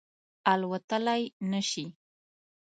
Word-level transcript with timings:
الوتلای 0.53 1.23
نه 1.51 1.61
شي 1.69 1.85